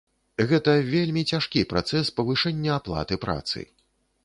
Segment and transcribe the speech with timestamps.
[0.51, 3.59] Гэта вельмі цяжкі працэс павышэння аплаты працы.